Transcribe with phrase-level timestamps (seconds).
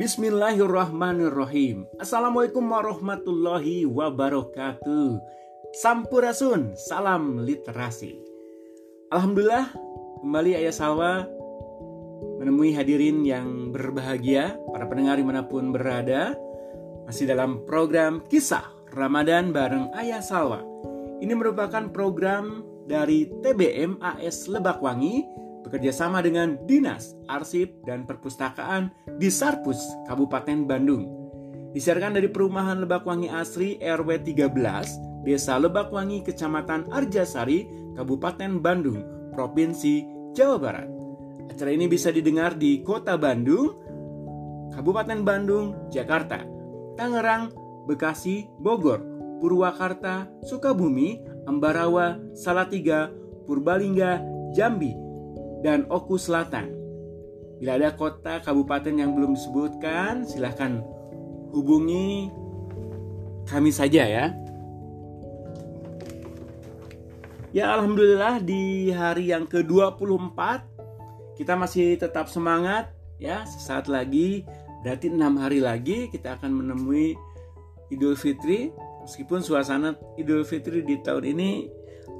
[0.00, 1.84] Bismillahirrahmanirrahim.
[2.00, 5.20] Assalamualaikum warahmatullahi wabarakatuh.
[5.76, 8.16] Sampurasun, salam literasi.
[9.12, 9.68] Alhamdulillah,
[10.24, 11.28] kembali Ayah Salwa
[12.40, 16.32] menemui hadirin yang berbahagia, para pendengar di mana pun berada,
[17.04, 20.64] masih dalam program kisah Ramadan bareng Ayah Salwa.
[21.20, 25.28] Ini merupakan program dari TBM AS Lebakwangi
[25.70, 28.90] bekerja sama dengan Dinas Arsip dan Perpustakaan
[29.22, 29.78] di Sarpus,
[30.10, 31.06] Kabupaten Bandung.
[31.70, 40.02] Disiarkan dari Perumahan Lebakwangi Asri RW 13, Desa Lebakwangi, Kecamatan Arjasari, Kabupaten Bandung, Provinsi
[40.34, 40.90] Jawa Barat.
[41.46, 43.70] Acara ini bisa didengar di Kota Bandung,
[44.74, 46.42] Kabupaten Bandung, Jakarta,
[46.98, 47.54] Tangerang,
[47.86, 49.06] Bekasi, Bogor,
[49.38, 53.14] Purwakarta, Sukabumi, Ambarawa, Salatiga,
[53.46, 54.18] Purbalingga,
[54.50, 55.09] Jambi,
[55.60, 56.72] dan Oku Selatan.
[57.60, 60.80] Bila ada kota kabupaten yang belum disebutkan, silahkan
[61.52, 62.32] hubungi
[63.44, 64.26] kami saja ya.
[67.50, 70.38] Ya Alhamdulillah di hari yang ke-24
[71.34, 74.46] kita masih tetap semangat ya sesaat lagi
[74.86, 77.18] berarti enam hari lagi kita akan menemui
[77.90, 78.70] Idul Fitri
[79.02, 81.50] meskipun suasana Idul Fitri di tahun ini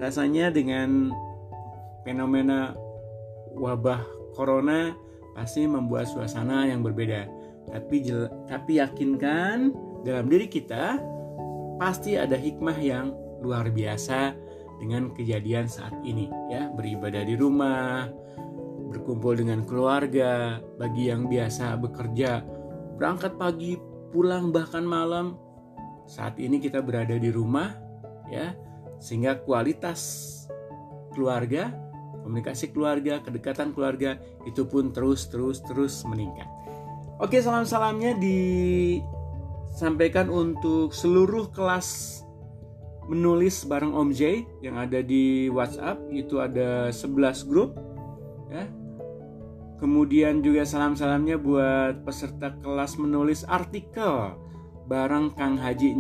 [0.03, 1.15] rasanya dengan
[2.03, 2.75] fenomena
[3.57, 4.03] wabah
[4.35, 4.95] corona
[5.35, 7.27] pasti membuat suasana yang berbeda.
[7.71, 8.11] Tapi
[8.51, 10.99] tapi yakinkan dalam diri kita
[11.81, 14.37] pasti ada hikmah yang luar biasa
[14.81, 18.09] dengan kejadian saat ini ya beribadah di rumah
[18.91, 22.45] berkumpul dengan keluarga bagi yang biasa bekerja
[22.97, 23.77] berangkat pagi
[24.13, 25.37] pulang bahkan malam
[26.09, 27.77] saat ini kita berada di rumah
[28.33, 28.57] ya
[29.01, 30.27] sehingga kualitas
[31.13, 31.73] keluarga
[32.23, 34.19] komunikasi keluarga, kedekatan keluarga
[34.49, 36.47] itu pun terus terus terus meningkat.
[37.21, 42.21] Oke, salam-salamnya disampaikan untuk seluruh kelas
[43.11, 47.75] menulis bareng Om J yang ada di WhatsApp itu ada 11 grup
[48.49, 48.71] ya.
[49.83, 54.37] Kemudian juga salam-salamnya buat peserta kelas menulis artikel
[54.87, 55.97] bareng Kang Haji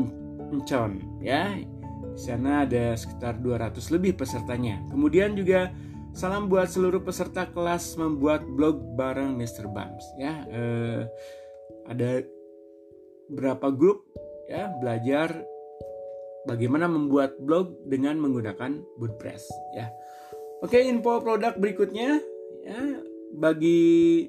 [0.53, 1.59] Encon ya.
[2.11, 4.85] Di sana ada sekitar 200 lebih pesertanya.
[4.93, 5.73] Kemudian juga
[6.11, 9.71] Salam buat seluruh peserta kelas membuat blog bareng Mr.
[9.71, 10.43] Bams ya.
[10.51, 11.03] Eh,
[11.87, 12.27] ada
[13.31, 14.03] berapa grup
[14.51, 15.47] ya belajar
[16.51, 19.47] bagaimana membuat blog dengan menggunakan WordPress
[19.79, 19.87] ya.
[20.61, 22.19] Oke, info produk berikutnya
[22.67, 22.81] ya
[23.31, 24.27] bagi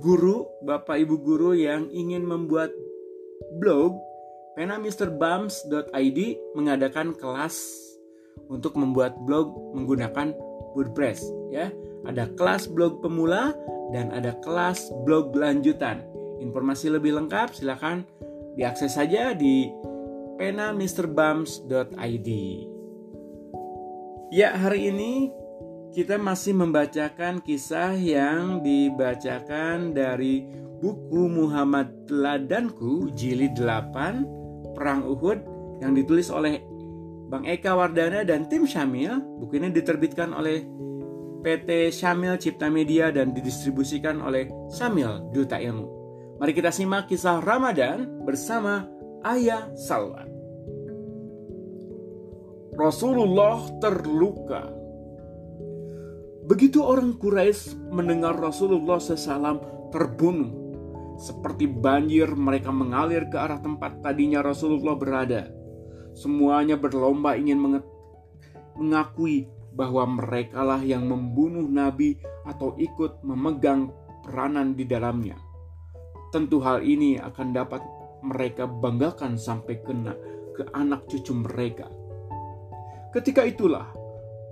[0.00, 2.72] guru, Bapak Ibu guru yang ingin membuat
[3.60, 4.00] blog,
[4.56, 6.18] pena penamisterbums.id
[6.56, 7.56] mengadakan kelas
[8.48, 10.32] untuk membuat blog menggunakan
[10.76, 11.72] WordPress ya.
[12.04, 13.56] Ada kelas blog pemula
[13.90, 16.04] dan ada kelas blog lanjutan.
[16.38, 18.04] Informasi lebih lengkap silahkan
[18.54, 19.72] diakses saja di
[20.36, 22.30] penamisterbums.id.
[24.34, 25.32] Ya, hari ini
[25.96, 30.44] kita masih membacakan kisah yang dibacakan dari
[30.76, 35.40] buku Muhammad Ladanku jilid 8 Perang Uhud
[35.80, 36.60] yang ditulis oleh
[37.26, 39.18] Bang Eka Wardana dan tim Syamil.
[39.42, 40.62] Buku ini diterbitkan oleh
[41.42, 45.86] PT Syamil Cipta Media dan didistribusikan oleh Syamil Duta Ilmu.
[46.38, 48.86] Mari kita simak kisah Ramadan bersama
[49.26, 50.22] Ayah Salwa.
[52.76, 54.68] Rasulullah terluka.
[56.46, 60.52] Begitu orang Quraisy mendengar Rasulullah SAW terbunuh,
[61.18, 65.50] seperti banjir mereka mengalir ke arah tempat tadinya Rasulullah berada.
[66.16, 67.60] Semuanya berlomba ingin
[68.72, 72.16] mengakui bahwa merekalah yang membunuh nabi
[72.48, 73.92] atau ikut memegang
[74.24, 75.36] peranan di dalamnya.
[76.32, 77.84] Tentu hal ini akan dapat
[78.24, 80.16] mereka banggakan sampai kena
[80.56, 81.92] ke anak cucu mereka.
[83.12, 83.92] Ketika itulah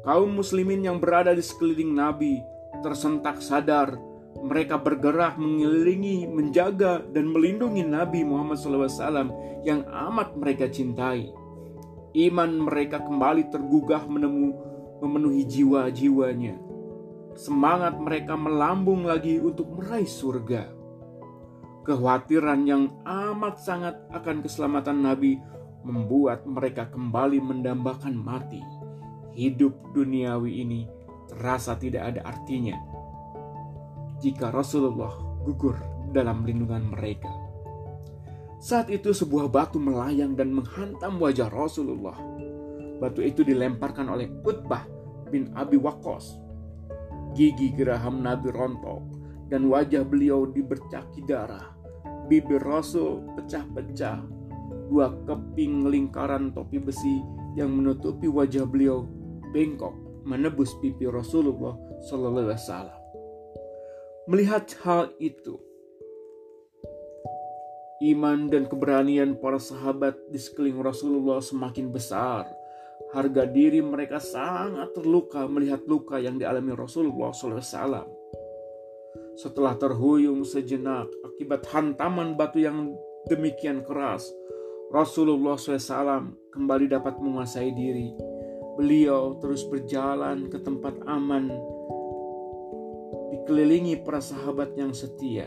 [0.04, 2.44] kaum muslimin yang berada di sekeliling nabi
[2.84, 3.96] tersentak sadar
[4.44, 9.30] mereka bergerak mengelilingi, menjaga, dan melindungi Nabi Muhammad SAW
[9.64, 11.32] yang amat mereka cintai
[12.14, 14.54] iman mereka kembali tergugah menemu,
[15.02, 16.56] memenuhi jiwa-jiwanya.
[17.34, 20.70] Semangat mereka melambung lagi untuk meraih surga.
[21.84, 25.36] Kekhawatiran yang amat sangat akan keselamatan Nabi
[25.84, 28.62] membuat mereka kembali mendambakan mati.
[29.34, 30.86] Hidup duniawi ini
[31.26, 32.94] terasa tidak ada artinya
[34.24, 35.12] jika Rasulullah
[35.44, 35.76] gugur
[36.16, 37.43] dalam lindungan mereka.
[38.64, 42.16] Saat itu sebuah batu melayang dan menghantam wajah Rasulullah.
[42.96, 44.88] Batu itu dilemparkan oleh Utbah
[45.28, 46.40] bin Abi Waqqas.
[47.36, 49.04] Gigi geraham Nabi rontok
[49.52, 51.76] dan wajah beliau dibercaki darah.
[52.24, 54.24] Bibir Rasul pecah-pecah.
[54.88, 57.20] Dua keping lingkaran topi besi
[57.60, 59.04] yang menutupi wajah beliau
[59.52, 59.92] bengkok
[60.24, 61.76] menebus pipi Rasulullah
[62.08, 63.00] Sallallahu Alaihi Wasallam.
[64.24, 65.60] Melihat hal itu,
[68.12, 72.44] iman dan keberanian para sahabat di sekeliling Rasulullah semakin besar.
[73.14, 78.04] Harga diri mereka sangat terluka melihat luka yang dialami Rasulullah SAW.
[79.38, 82.92] Setelah terhuyung sejenak akibat hantaman batu yang
[83.30, 84.26] demikian keras,
[84.90, 88.14] Rasulullah SAW kembali dapat menguasai diri.
[88.74, 91.50] Beliau terus berjalan ke tempat aman,
[93.30, 95.46] dikelilingi para sahabat yang setia.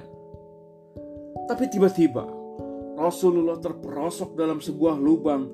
[1.47, 2.36] Tapi tiba-tiba
[2.97, 5.45] Rasulullah terperosok dalam sebuah lubang.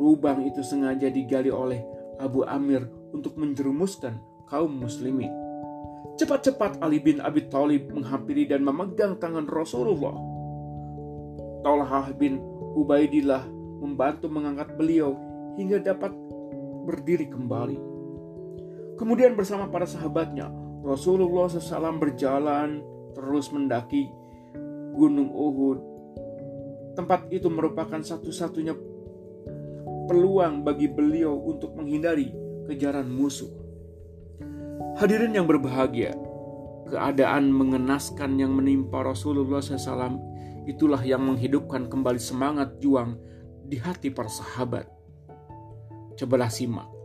[0.00, 1.84] Lubang itu sengaja digali oleh
[2.16, 4.16] Abu Amir untuk menjerumuskan
[4.48, 5.28] kaum muslimin.
[6.16, 10.16] Cepat-cepat Ali bin Abi Thalib menghampiri dan memegang tangan Rasulullah.
[11.60, 12.40] Talhah bin
[12.76, 13.44] Ubaidillah
[13.84, 15.12] membantu mengangkat beliau
[15.60, 16.16] hingga dapat
[16.88, 17.76] berdiri kembali.
[18.96, 20.48] Kemudian bersama para sahabatnya,
[20.80, 22.80] Rasulullah SAW berjalan
[23.12, 24.08] terus mendaki
[24.96, 25.95] Gunung Uhud.
[26.96, 28.72] Tempat itu merupakan satu-satunya
[30.08, 32.32] peluang bagi beliau untuk menghindari
[32.64, 33.52] kejaran musuh.
[34.96, 36.16] Hadirin yang berbahagia,
[36.88, 40.16] keadaan mengenaskan yang menimpa Rasulullah SAW
[40.64, 43.20] itulah yang menghidupkan kembali semangat juang
[43.68, 44.88] di hati para sahabat.
[46.16, 46.96] Cobalah simak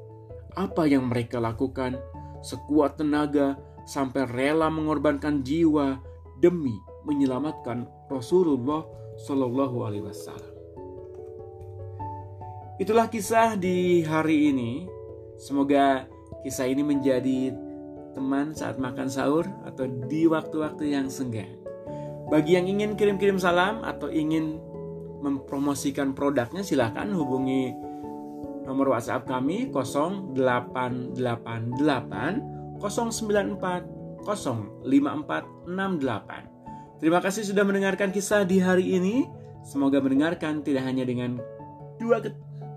[0.55, 1.95] apa yang mereka lakukan
[2.43, 3.55] sekuat tenaga
[3.87, 5.99] sampai rela mengorbankan jiwa
[6.43, 6.75] demi
[7.07, 8.83] menyelamatkan Rasulullah
[9.19, 10.55] Shallallahu Alaihi Wasallam.
[12.81, 14.89] Itulah kisah di hari ini.
[15.37, 16.09] Semoga
[16.41, 17.53] kisah ini menjadi
[18.17, 21.55] teman saat makan sahur atau di waktu-waktu yang senggang.
[22.31, 24.59] Bagi yang ingin kirim-kirim salam atau ingin
[25.21, 27.69] mempromosikan produknya silahkan hubungi
[28.65, 31.13] nomor WhatsApp kami 0888
[32.81, 36.50] 094 05468.
[37.01, 39.25] Terima kasih sudah mendengarkan kisah di hari ini.
[39.65, 41.41] Semoga mendengarkan tidak hanya dengan
[41.97, 42.21] dua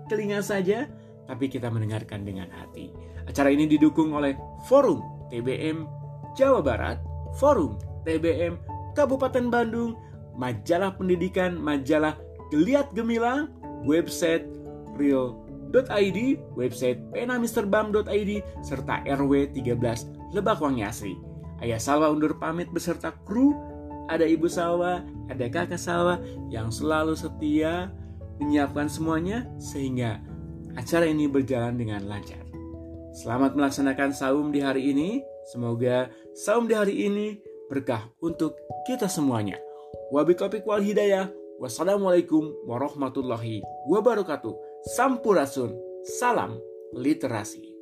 [0.09, 0.89] telinga saja,
[1.29, 2.89] tapi kita mendengarkan dengan hati.
[3.29, 4.33] Acara ini didukung oleh
[4.65, 5.85] Forum TBM
[6.33, 6.97] Jawa Barat,
[7.37, 8.57] Forum TBM
[8.97, 9.93] Kabupaten Bandung,
[10.33, 12.17] Majalah Pendidikan, Majalah
[12.49, 13.53] Geliat Gemilang,
[13.85, 14.49] website
[14.97, 16.19] real.id,
[16.57, 18.31] website penamisterbam.id,
[18.65, 21.13] serta RW 13 Lebak Wangi Asri.
[21.61, 23.74] Ayah Salwa undur pamit beserta kru,
[24.07, 26.21] ada Ibu Salwa, ada Kakak Salwa
[26.53, 27.89] yang selalu setia
[28.39, 30.21] menyiapkan semuanya sehingga
[30.75, 32.41] acara ini berjalan dengan lancar.
[33.15, 35.23] Selamat melaksanakan saum di hari ini.
[35.47, 37.39] Semoga saum di hari ini
[37.71, 39.55] berkah untuk kita semuanya.
[40.11, 41.31] Wabikopik wal hidayah.
[41.55, 44.51] Wassalamualaikum warahmatullahi wabarakatuh.
[44.99, 45.71] Sampurasun.
[46.19, 46.59] Salam
[46.91, 47.74] literasi.